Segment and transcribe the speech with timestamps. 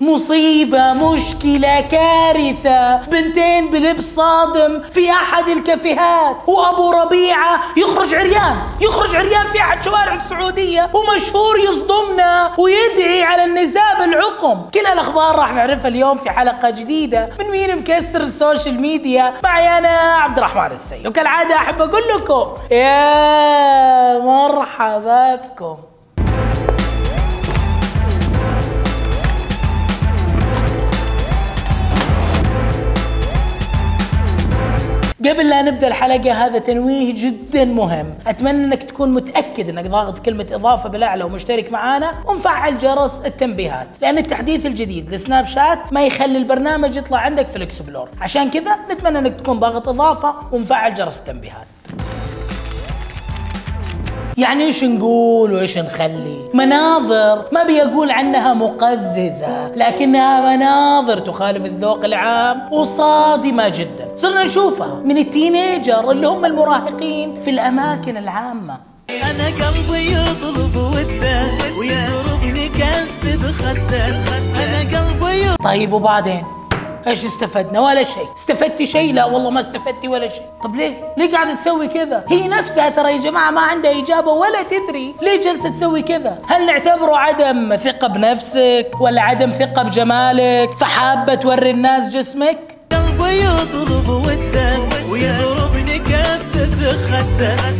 [0.00, 2.96] مصيبة مشكلة كارثة.
[2.96, 6.36] بنتين بلبس صادم في أحد الكافيهات.
[6.46, 10.90] وأبو ربيعة يخرج عريان يخرج عريان في أحد شوارع السعودية.
[10.94, 17.50] ومشهور يصدمنا ويدعي على النساء بالعقم كل الأخبار راح نعرفها اليوم في حلقة جديدة من
[17.50, 21.06] مين مكسر ال social media؟ معي أنا عبد الرحمن السيد.
[21.06, 25.76] وكالعادة أحب أقول لكم يا مرحبا بكم.
[35.34, 38.14] قبل لا نبدأ الحلقة هذا تنويه جدا مهم.
[38.26, 44.18] أتمنى إنك تكون متأكد إنك ضاغط كلمة إضافة بالاعلى ومشترك معانا ومفعل جرس التنبيهات لأن
[44.18, 48.08] التحديث الجديد لسناب شات ما يخلي البرنامج يطلع عندك في ال explore.
[48.20, 51.66] عشان كذا نتمنى إنك تكون ضاغط إضافة ومفعل جرس التنبيهات.
[54.38, 57.44] يعني إيش نقول وإيش نخلي؟ مناظر.
[57.52, 64.08] ما بقول عنها مقززة لكنها مناظر تخالف الذوق العام وصادمة جدا.
[64.16, 68.78] صرنا نشوفها من ال teenager اللي هم المراهقين في الأماكن العامة.
[69.10, 71.42] أنا قلبي يطلب وده
[71.78, 74.06] ويضربني كف بخده.
[74.64, 76.44] أنا قلبي طيب وبعدين؟
[77.06, 78.28] إيش استفدنا؟ ولا شيء.
[78.38, 80.46] استفدتي شيء؟ لا والله ما استفدتي ولا شيء.
[80.64, 84.62] طب ليه؟ ليه قاعدة تسوي كذا؟ هي نفسها ترى يا جماعة ما عندها إجابة ولا
[84.62, 85.14] تدري.
[85.22, 91.70] ليه جالسه تسوي كذا؟ هل نعتبره عدم ثقة بنفسك ولا عدم ثقة بجمالك؟ فحابة توري
[91.70, 92.58] الناس جسمك؟
[92.92, 94.74] قلبي يطلب وده
[95.10, 97.73] ويضربني كف بخده واللي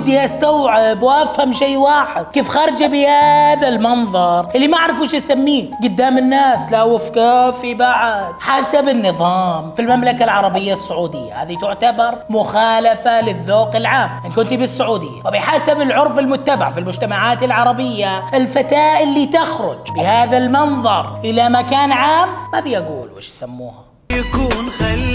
[0.00, 2.24] ودي استوعب وافهم شيء واحد.
[2.24, 8.34] كيف خارجة بهذا المنظر؟ اللي ما أعرف وش اسميه قدام الناس لا وفي كافي بعد.
[8.40, 9.74] حسب النظام.
[9.74, 11.42] في المملكة العربية السعودية.
[11.42, 14.10] هذه تعتبر مخالفة للذوق العام.
[14.24, 15.20] إن كنت بالسعودية.
[15.26, 22.60] وبحسب العرف المتبع في المجتمعات العربية الفتاة اللي تخرج بهذا المنظر إلى مكان عام ما
[22.60, 23.84] بيقول وش يسموها.
[24.10, 25.09] يكون خلا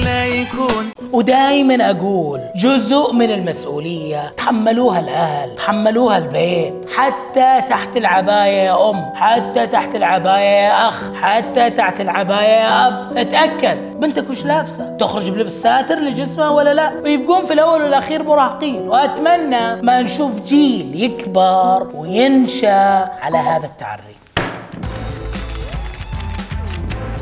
[1.16, 4.32] يكون ودائما أقول جزء من المسؤولية.
[4.38, 11.70] تحملوها الأهل تحملوها البيت حتى تحت العباية يا أم حتى تحت العباية يا أخ حتى
[11.70, 13.18] تحت العباية يا أب.
[13.18, 18.88] اتأكد بنتك وش لابسة؟ تخرج بلبس ساتر لجسمها ولا لا؟ ويبقون في الأول والأخير مراهقين.
[18.88, 24.16] وأتمنى ما نشوف جيل يكبر وينشأ على هذا التعري.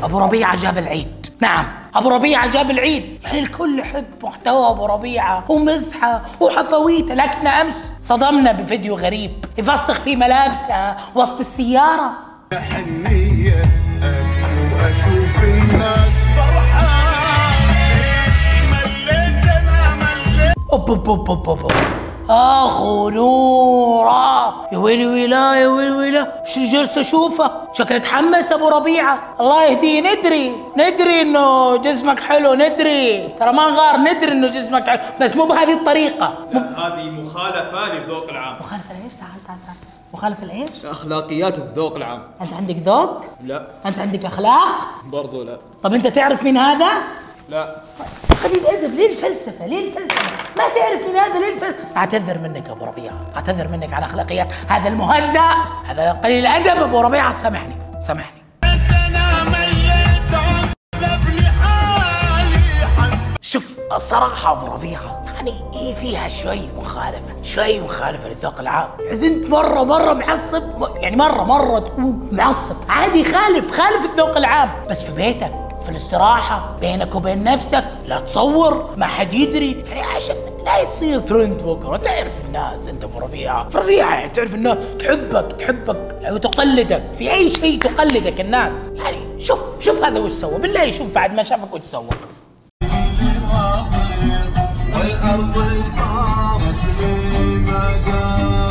[0.02, 1.26] أبو ربيعة جاب العيد.
[1.40, 1.83] نعم.
[1.94, 3.18] أبو ربيعة جاب العيد.
[3.24, 10.16] يعني الكل يحب محتوى أبو ربيعة ومزحة وحفويته لكن أمس صدمنا بفيديو غريب يفسخ فيه
[10.16, 12.12] ملابسه وسط السيارة.
[12.52, 13.62] حنية
[14.02, 16.14] أبكي وأشوف الناس.
[16.36, 16.94] فرحان
[20.72, 21.72] أوب أوب أوب أوب أوب.
[22.30, 26.23] اخو نورة يا ويلي ويلا يا ويلي ويلا.
[26.44, 29.18] شو جالس اشوفه شكله تحمس أبو ربيعة.
[29.40, 30.00] الله يهديه.
[30.00, 30.56] ندري.
[30.76, 32.54] ندري إنه جسمك حلو.
[32.54, 33.28] ندري.
[33.28, 35.00] ترى ما نغار ندري إنه جسمك حلو.
[35.20, 36.34] بس مو بهذه الطريقة.
[36.52, 38.56] مو هذه مخالفة للذوق العام.
[38.60, 39.76] مخالف لإيش؟ تعال تعال تعال.
[40.14, 42.22] مخالف لإيش؟ اخلاقيات الذوق العام.
[42.40, 43.66] أنت عندك ذوق؟ لا.
[43.86, 45.58] أنت عندك أخلاق؟ برضو لا.
[45.82, 46.90] طب أنت تعرف مين هذا؟
[47.48, 47.76] لا.
[48.44, 52.84] قليل ادب ليه الفلسفة؟ ليه الفلسفة؟ ما تعرف من هذا ليه الفلسفة؟ أعتذر منك أبو
[52.84, 55.54] ربيعه أعتذر منك على أخلاقيات هذا المهزأ.
[55.86, 57.76] هذا قليل الأدب أبو ربيعه سامحني.
[58.00, 58.44] سامحني.
[63.42, 68.88] شوف الصراحة أبو ربيعة يعني إيه فيها شوي مخالفة؟ شوي مخالفة للذوق العام.
[69.12, 70.62] إذا أنت مرة مرة معصب
[70.96, 72.76] يعني مرة مرة تكون معصب.
[72.88, 74.70] عادي خالف خالف الذوق العام.
[74.90, 79.84] بس في بيتك في الاستراحة بينك وبين نفسك لا تصور ما حد يدري.
[79.88, 84.54] يعني عشان لا يصير ترند بكرة تعرف الناس أنت أبو ربيعة أبو ربيعة يعني تعرف
[84.54, 88.72] الناس تحبك تحبك وتقلدك في أي شيء تقلدك الناس.
[88.94, 90.58] يعني شوف شوف هذا وش سوى.
[90.58, 92.04] بالله شوف بعد ما شافك وش سوى.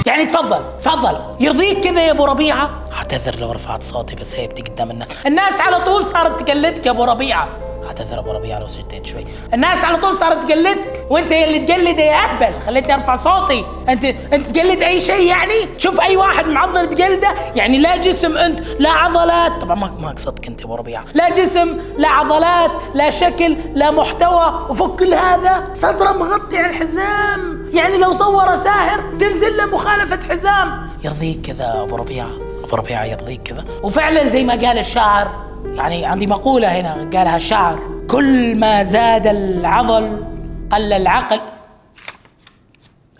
[0.06, 1.20] يعني تفضل تفضل.
[1.40, 5.08] يرضيك كذا يا أبو ربيعة؟ اعتذر لو رفعت صوتي بس هيبتي قدام الناس.
[5.26, 7.50] الناس على طول صارت تقلدك يا أبو ربيعة.
[7.86, 9.26] اعتذر أبو ربيعة لو سجدت شوي.
[9.54, 13.66] الناس على طول صارت تقلدك وأنت هي اللي تقلد يا اهبل خليتني أرفع صوتي.
[13.90, 17.34] انت أنت تقلد أي شيء يعني؟ شوف أي واحد معضل تقلده.
[17.56, 19.62] يعني لا جسم أنت لا عضلات.
[19.62, 21.06] طبعا ما ما أقصدك أنت يا أبو ربيعة.
[21.14, 24.68] لا جسم لا عضلات لا شكل لا محتوى.
[24.70, 25.64] وفوق كل هذا.
[25.74, 27.70] صدرة مغطي على الحزام.
[27.74, 30.90] يعني لو صور ساهر تنزل له مخالفة حزام.
[31.04, 32.30] يرضيك كذا أبو ربيعة.
[32.74, 33.66] ابو ربيعة يرضيك كذا.
[33.84, 37.80] وفعلا زي ما قال الشاعر يعني عندي مقولة هنا قالها الشاعر
[38.10, 40.26] كل ما زاد العضل
[40.72, 41.42] قل العقل.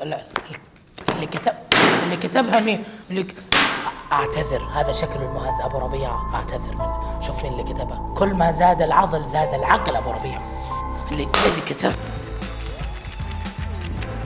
[0.02, 1.54] اللي كتب
[2.04, 3.26] اللي كتبها مين؟ اللي.
[4.12, 7.22] أعتذر هذا شكل المهز أبو ربيعة أعتذر منه.
[7.22, 8.14] شوف مين اللي كتبها.
[8.18, 10.42] كل ما زاد العضل زاد العقل أبو ربيعة.
[11.12, 11.94] اللي اللي كتب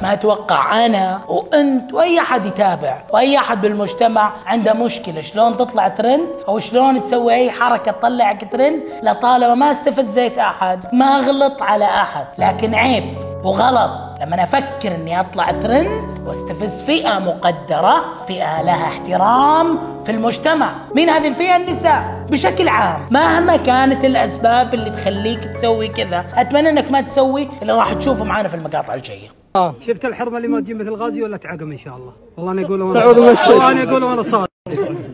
[0.01, 0.85] ما أتوقع.
[0.85, 5.21] أنا وأنت وأي أحد يتابع وأي أحد بالمجتمع عنده مشكلة.
[5.21, 11.19] شلون تطلع ترند أو شلون تسوي أي حركة تطلعك ترند لطالما ما استفزيت أحد ما
[11.19, 12.27] غلط على أحد.
[12.37, 13.91] لكن عيب وغلط.
[14.21, 20.71] لما أفكر إني أطلع ترند وأستفز فئة مقدرة فئة لها احترام في المجتمع.
[20.95, 22.25] مين هذه الفئة؟ النساء.
[22.29, 27.93] بشكل عام مهما كانت الأسباب اللي تخليك تسوي كذا أتمنى إنك ما تسوي اللي راح
[27.93, 29.37] تشوفه معنا في المقاطع الجاية.
[29.79, 32.81] شفت الحرمة اللي ما تجي مثل غازي ولا تعقم إن شاء الله؟ والله أنا أقول
[32.81, 33.49] وأنا صادق.
[33.49, 34.47] والله أنا أقول وأنا صادق.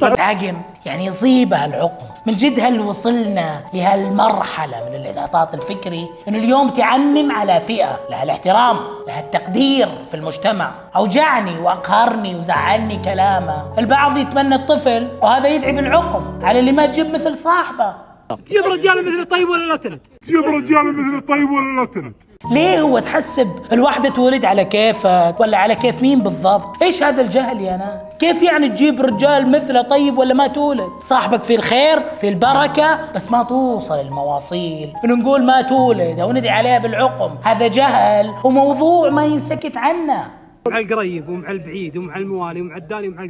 [0.03, 2.05] عقم يعني يصيبها العقم.
[2.27, 8.77] من جد هل وصلنا لهالمرحلة من الانحطاط الفكري إنه اليوم تعمم على فئة لها الاحترام
[9.07, 13.79] لها التقدير في المجتمع؟ أوجعني وأقهرني وزعلني كلامه.
[13.79, 18.12] البعض يتمنى الطفل وهذا يدعي بالعقم على اللي ما تجيب مثل صاحبه.
[18.45, 22.13] تجيب رجال مثل طيب ولا لا تلد جيب رجال مثل الطيب ولا لا تلد
[22.51, 27.61] ليه هو تحسب الواحدة تولد على كيفك ولا على كيف مين بالضبط؟ إيش هذا الجهل
[27.61, 32.29] يا ناس؟ كيف يعني تجيب رجال مثله طيب ولا ما تولد؟ صاحبك في الخير في
[32.29, 34.93] البركة بس ما توصل المواصيل.
[35.05, 37.35] نقول ما تولد أو ندعي عليها بالعقم.
[37.43, 40.42] هذا جهل وموضوع ما ينسكت عنه.
[40.67, 43.23] مع القريب ومع البعيد ومع الموالي ومع الداني ومع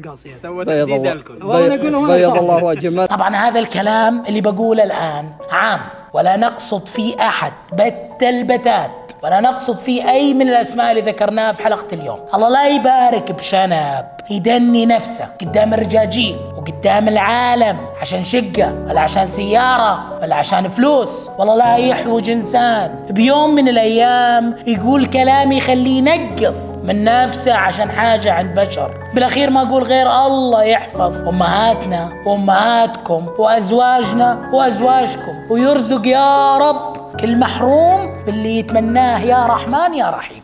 [1.42, 2.38] والله أنا أقول وأنا بيض.
[2.38, 5.80] الله وجه طبعا هذا الكلام اللي بقوله الآن عام.
[6.14, 7.54] ولا نقصد فيه أحد.
[7.74, 9.12] بت البتات.
[9.24, 12.20] ولا نقصد فيه أي من الأسماء اللي ذكرناها في حلقة اليوم.
[12.34, 14.06] الله لا يبارك بشنب.
[14.30, 15.26] يدني نفسه.
[15.42, 21.30] قدام الرجاجيل وقدام العالم عشان شقة ولا عشان سيارة ولا عشان فلوس.
[21.38, 22.96] والله لا يحوج إنسان.
[23.10, 28.92] بيوم من الأيام يقول كلام يخليه ينقص من نفسه عشان حاجة عند بشر.
[29.14, 35.34] بالأخير ما أقول غير الله يحفظ أمهاتنا وأمهاتكم وأزواجنا وأزواجكم.
[35.50, 39.20] ويرزق يا رب كل محروم باللي يتمناه.
[39.20, 40.44] يا رحمن يا رحيم.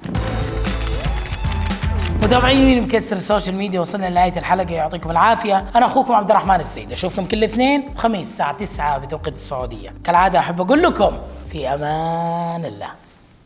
[2.21, 5.66] متابعيني مكسر السوشيال ميديا وصلنا لنهاية الحلقة يعطيكم العافية.
[5.75, 9.94] أنا أخوكم عبد الرحمن السيد أشوفكم كل اثنين وخميس الساعة 9 بتوقيت السعودية.
[10.04, 11.18] كالعادة أحب أقول لكم
[11.51, 12.89] في أمان الله.